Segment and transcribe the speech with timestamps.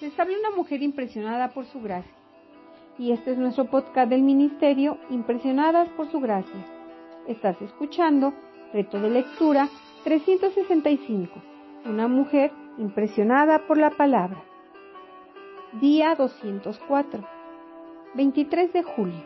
[0.00, 2.10] Les habla una mujer impresionada por su gracia.
[2.98, 6.64] Y este es nuestro podcast del ministerio, Impresionadas por su gracia.
[7.26, 8.32] Estás escuchando
[8.72, 9.68] Reto de Lectura
[10.04, 11.30] 365.
[11.84, 14.42] Una mujer impresionada por la palabra.
[15.82, 17.22] Día 204.
[18.14, 19.22] 23 de julio.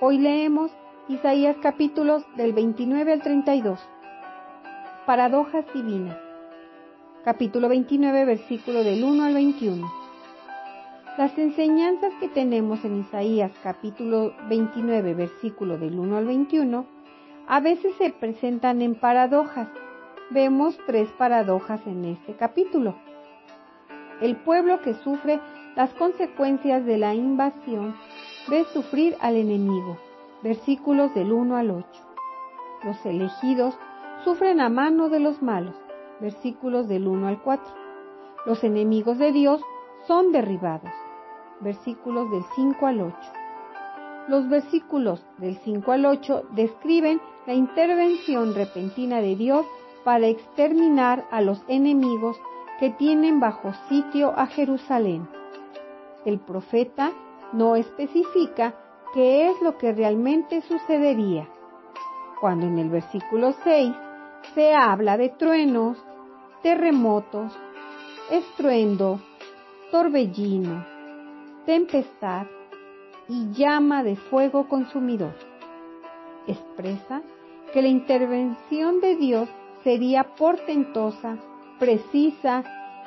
[0.00, 0.72] Hoy leemos
[1.08, 3.86] Isaías capítulos del 29 al 32.
[5.04, 6.25] Paradojas divinas.
[7.26, 9.84] Capítulo 29, versículo del 1 al 21.
[11.18, 16.86] Las enseñanzas que tenemos en Isaías capítulo 29, versículo del 1 al 21,
[17.48, 19.66] a veces se presentan en paradojas.
[20.30, 22.94] Vemos tres paradojas en este capítulo.
[24.20, 25.40] El pueblo que sufre
[25.74, 27.96] las consecuencias de la invasión
[28.48, 29.98] ve sufrir al enemigo.
[30.44, 31.88] Versículos del 1 al 8.
[32.84, 33.76] Los elegidos
[34.22, 35.74] sufren a mano de los malos.
[36.20, 37.74] Versículos del 1 al 4.
[38.46, 39.60] Los enemigos de Dios
[40.06, 40.90] son derribados.
[41.60, 43.16] Versículos del 5 al 8.
[44.28, 49.66] Los versículos del 5 al 8 describen la intervención repentina de Dios
[50.04, 52.36] para exterminar a los enemigos
[52.80, 55.28] que tienen bajo sitio a Jerusalén.
[56.24, 57.12] El profeta
[57.52, 58.74] no especifica
[59.14, 61.48] qué es lo que realmente sucedería.
[62.40, 63.92] Cuando en el versículo 6
[64.54, 65.98] se habla de truenos,
[66.62, 67.52] terremotos,
[68.30, 69.20] estruendo,
[69.90, 70.84] torbellino,
[71.64, 72.46] tempestad
[73.28, 75.34] y llama de fuego consumidor.
[76.46, 77.22] Expresa
[77.72, 79.48] que la intervención de Dios
[79.84, 81.36] sería portentosa,
[81.78, 82.64] precisa,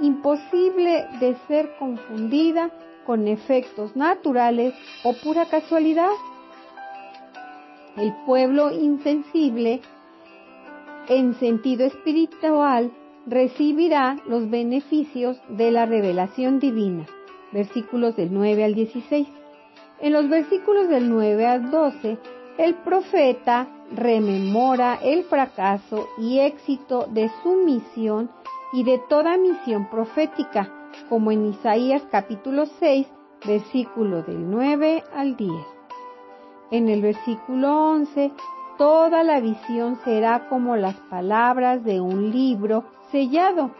[0.00, 2.70] imposible de ser confundida
[3.06, 6.10] con efectos naturales o pura casualidad.
[7.96, 9.80] El pueblo insensible
[11.10, 12.92] en sentido espiritual
[13.26, 17.04] recibirá los beneficios de la revelación divina.
[17.50, 19.26] Versículos del 9 al 16.
[19.98, 22.16] En los versículos del 9 al 12,
[22.58, 28.30] el profeta rememora el fracaso y éxito de su misión
[28.72, 30.72] y de toda misión profética,
[31.08, 33.08] como en Isaías capítulo 6,
[33.44, 35.52] versículo del 9 al 10.
[36.70, 38.30] En el versículo 11
[38.80, 43.72] toda la visión será como las palabras de un libro sellado,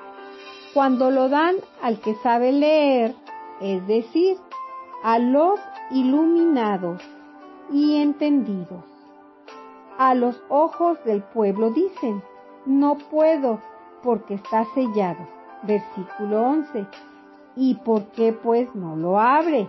[0.75, 3.15] cuando lo dan al que sabe leer,
[3.63, 4.37] es decir,
[5.03, 5.59] a los
[5.91, 7.01] iluminados
[7.73, 8.85] y entendidos.
[9.97, 12.23] A los ojos del pueblo dicen,
[12.67, 13.59] no puedo
[14.03, 15.27] porque está sellado.
[15.63, 16.87] Versículo 11.
[17.57, 19.67] ¿Y por qué pues no lo abre?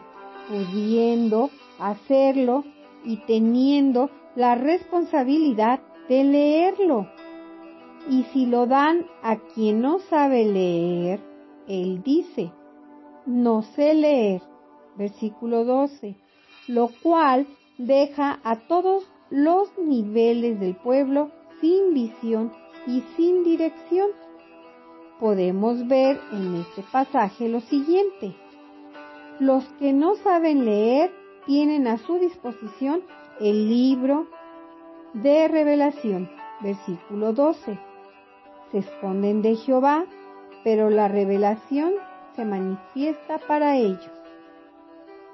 [0.50, 1.50] Pudiendo
[1.80, 2.66] hacerlo
[3.06, 7.08] y teniendo la responsabilidad de leerlo.
[8.10, 11.20] Y si lo dan a quien no sabe leer,
[11.68, 12.52] él dice,
[13.26, 14.42] no sé leer,
[14.98, 16.16] versículo 12,
[16.68, 17.48] lo cual
[17.78, 21.32] deja a todos los niveles del pueblo
[21.62, 22.52] sin visión
[22.88, 24.10] y sin dirección.
[25.20, 28.36] Podemos ver en este pasaje lo siguiente.
[29.40, 31.12] Los que no saben leer
[31.46, 33.02] tienen a su disposición
[33.42, 34.28] el libro
[35.14, 36.30] de revelación,
[36.62, 37.80] versículo 12.
[38.72, 40.06] Se esconden de Jehová,
[40.64, 41.94] pero la revelación
[42.36, 44.12] se manifiesta para ellos.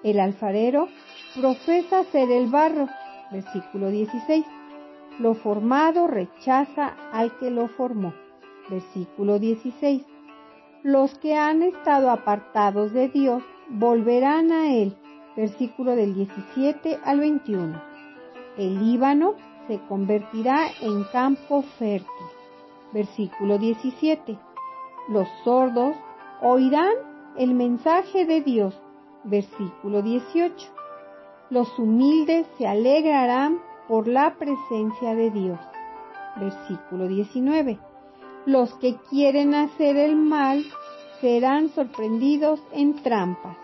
[0.04, 0.88] El alfarero
[1.36, 2.88] profesa ser el barro,
[3.30, 4.46] versículo 16.
[5.20, 8.14] Lo formado rechaza al que lo formó,
[8.70, 10.06] versículo 16.
[10.84, 14.96] Los que han estado apartados de Dios volverán a Él,
[15.36, 17.97] versículo del 17 al 21
[18.58, 19.36] el Líbano
[19.68, 22.08] se convertirá en campo fértil.
[22.94, 24.38] Versículo 17.
[25.10, 25.96] Los sordos
[26.42, 26.94] oirán
[27.38, 28.80] el mensaje de Dios.
[29.24, 30.54] Versículo 18.
[31.50, 35.60] Los humildes se alegrarán por la presencia de Dios.
[36.38, 37.80] Versículo 19.
[38.46, 40.64] Los que quieren hacer el mal
[41.22, 43.58] serán sorprendidos en trampas.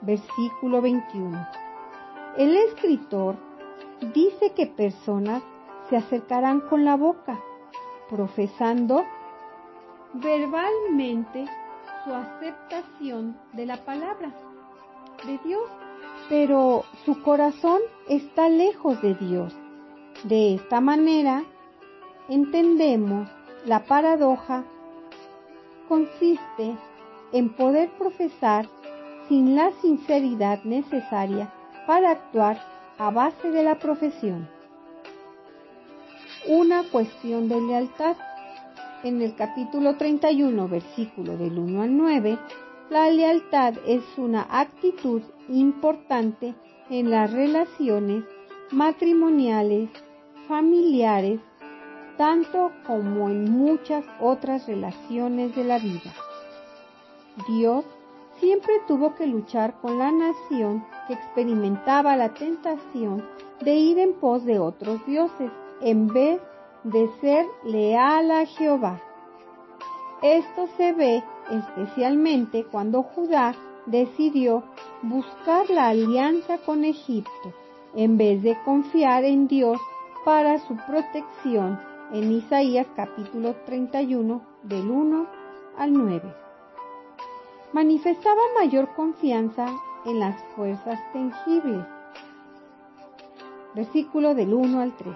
[0.00, 1.46] Versículo 21.
[2.36, 3.36] El escritor
[4.12, 5.42] dice que personas
[5.88, 7.38] se acercarán con la boca,
[8.08, 9.04] profesando
[10.14, 11.46] verbalmente
[12.04, 14.32] su aceptación de la palabra
[15.26, 15.68] de Dios,
[16.28, 19.54] pero su corazón está lejos de Dios.
[20.24, 21.44] De esta manera,
[22.28, 23.28] entendemos
[23.66, 24.64] la paradoja
[25.88, 26.76] consiste
[27.32, 28.66] en poder profesar
[29.28, 31.52] sin la sinceridad necesaria
[31.86, 34.48] para actuar a base de la profesión.
[36.46, 38.16] Una cuestión de lealtad.
[39.02, 42.38] En el capítulo 31, versículo del 1 al 9,
[42.90, 46.54] La lealtad es una actitud importante
[46.88, 48.24] en las relaciones
[48.70, 49.90] matrimoniales,
[50.48, 51.40] familiares,
[52.16, 56.14] tanto como en muchas otras relaciones de la vida.
[57.48, 57.84] Dios
[58.38, 63.24] siempre tuvo que luchar con la nación que experimentaba la tentación
[63.60, 65.50] de ir en pos de otros dioses
[65.80, 66.40] en vez
[66.84, 69.00] de ser leal a Jehová.
[70.22, 73.54] Esto se ve especialmente cuando Judá
[73.86, 74.62] decidió
[75.02, 77.52] buscar la alianza con Egipto
[77.94, 79.78] en vez de confiar en Dios
[80.24, 81.78] para su protección
[82.12, 85.26] en Isaías capítulo 31 del 1
[85.76, 86.43] al 9.
[87.74, 89.66] Manifestaba mayor confianza
[90.06, 91.84] en las fuerzas tangibles.
[93.74, 95.12] Versículo del 1 al 3.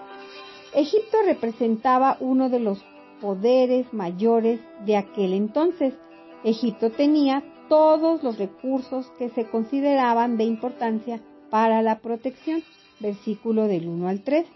[0.74, 2.84] Egipto representaba uno de los
[3.20, 5.94] poderes mayores de aquel entonces.
[6.42, 11.20] Egipto tenía todos los recursos que se consideraban de importancia
[11.50, 12.64] para la protección.
[12.98, 14.48] Versículo del 1 al 3.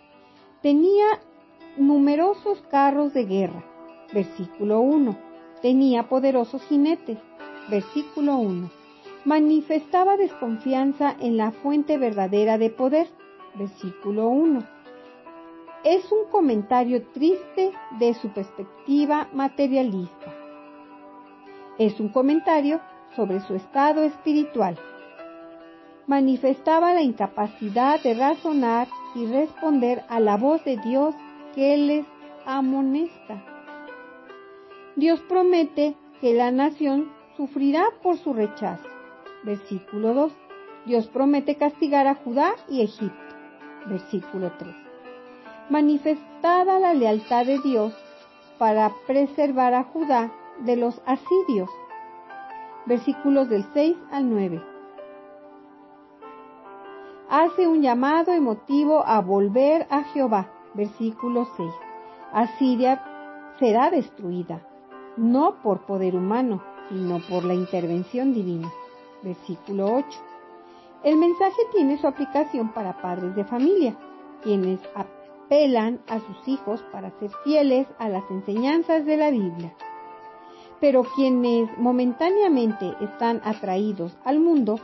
[0.60, 1.06] Tenía
[1.76, 3.64] numerosos carros de guerra.
[4.12, 5.16] Versículo 1.
[5.62, 7.19] Tenía poderosos jinetes.
[7.73, 8.71] Versículo 1.
[9.25, 13.09] Manifestaba desconfianza en la fuente verdadera de poder.
[13.55, 14.63] Versículo 1
[15.85, 20.33] es un comentario triste de su perspectiva materialista.
[21.79, 22.81] Es un comentario
[23.17, 24.79] sobre su estado espiritual.
[26.07, 28.87] Manifestaba la incapacidad de razonar
[29.17, 31.15] y responder a la voz de Dios
[31.55, 32.07] que les
[32.47, 33.43] amonesta.
[34.95, 38.88] Dios promete que la nación sufrirá por su rechazo.
[39.44, 40.32] Versículo 2.
[40.87, 43.17] Dios promete castigar a Judá y Egipto.
[43.87, 44.82] Versículo 3
[45.73, 47.94] manifestada la lealtad de Dios
[48.58, 50.31] para preservar a Judá
[50.61, 51.70] de los asirios.
[52.87, 54.62] Versículos del 6 al 9.
[57.31, 60.50] Hace un llamado emotivo a volver a Jehová.
[60.75, 61.73] Versículo 6.
[62.32, 63.02] Asiria
[63.58, 64.61] será destruida,
[65.17, 66.62] no por poder humano,
[66.93, 68.71] sino por la intervención divina.
[69.23, 70.06] Versículo 8.
[71.05, 73.97] El mensaje tiene su aplicación para padres de familia,
[74.43, 79.75] quienes apelan a sus hijos para ser fieles a las enseñanzas de la Biblia.
[80.81, 84.79] Pero quienes momentáneamente están atraídos al mundo,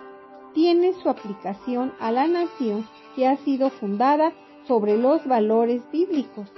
[0.55, 4.33] tiene su aplicación a la nación que ha sido fundada
[4.67, 6.51] sobre los valores bíblicos,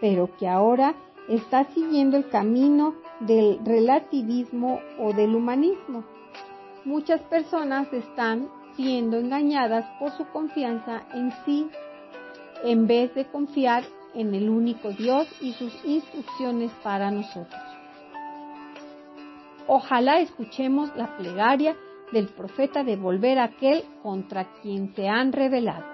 [0.00, 0.94] pero que ahora
[1.28, 6.04] está siguiendo el camino del relativismo o del humanismo.
[6.84, 11.68] Muchas personas están siendo engañadas por su confianza en sí
[12.62, 13.84] en vez de confiar
[14.14, 17.60] en el único Dios y sus instrucciones para nosotros.
[19.66, 21.76] Ojalá escuchemos la plegaria
[22.12, 25.84] del profeta de volver a aquel contra quien se han revelado.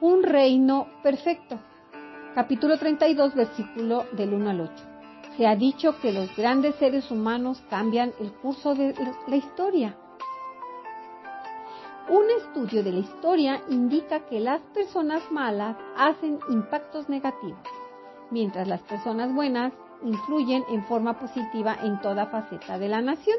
[0.00, 1.58] Un reino perfecto.
[2.34, 4.72] Capítulo 32, versículo del 1 al 8.
[5.36, 8.94] Se ha dicho que los grandes seres humanos cambian el curso de
[9.26, 9.96] la historia
[12.12, 17.60] un estudio de la historia indica que las personas malas hacen impactos negativos,
[18.30, 23.38] mientras las personas buenas influyen en forma positiva en toda faceta de la nación.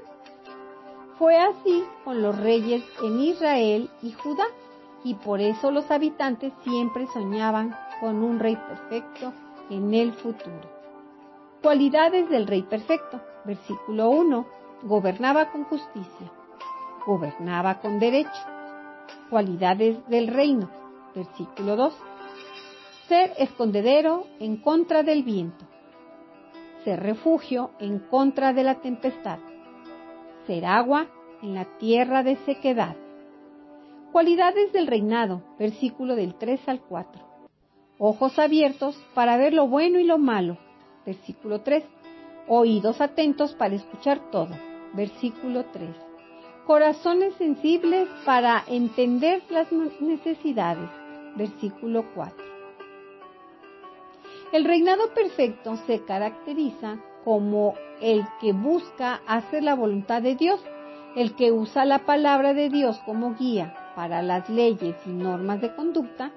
[1.19, 4.45] Fue así con los reyes en Israel y Judá,
[5.03, 9.33] y por eso los habitantes siempre soñaban con un rey perfecto
[9.69, 10.69] en el futuro.
[11.61, 13.21] Cualidades del rey perfecto.
[13.45, 14.45] Versículo 1.
[14.83, 16.31] Gobernaba con justicia.
[17.05, 18.53] Gobernaba con derecho
[19.33, 20.69] cualidades del reino.
[21.15, 21.93] Versículo 2.
[23.07, 25.65] Ser escondedero en contra del viento.
[26.83, 29.39] Ser refugio en contra de la tempestad.
[30.45, 31.07] Ser agua
[31.41, 32.95] en la tierra de sequedad.
[34.13, 35.41] Cualidades del reinado.
[35.57, 37.19] Versículo del 3 al 4.
[37.97, 40.59] Ojos abiertos para ver lo bueno y lo malo.
[41.03, 41.83] Versículo 3.
[42.47, 44.49] Oídos atentos para escuchar todo.
[44.93, 45.89] Versículo 3
[46.67, 49.67] corazones sensibles para entender las
[49.99, 50.89] necesidades.
[51.35, 52.35] Versículo 4.
[54.51, 60.61] El reinado perfecto se caracteriza como el que busca hacer la voluntad de Dios,
[61.15, 65.75] el que usa la palabra de Dios como guía para las leyes y normas de
[65.75, 66.31] conducta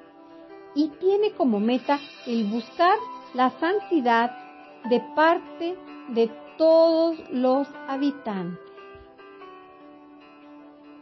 [0.75, 2.99] y tiene como meta el buscar
[3.35, 4.37] la santidad
[4.89, 5.77] de parte
[6.09, 8.61] de todos los habitantes.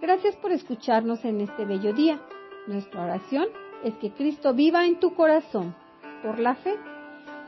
[0.01, 2.21] Gracias por escucharnos en este bello día.
[2.67, 3.47] Nuestra oración
[3.83, 5.75] es que Cristo viva en tu corazón
[6.23, 6.75] por la fe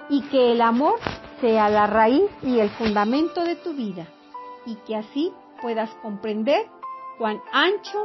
[0.09, 0.99] y que el amor
[1.41, 4.07] sea la raíz y el fundamento de tu vida.
[4.67, 5.33] y que así
[5.63, 6.67] puedas comprender
[7.19, 8.05] cuán ancho,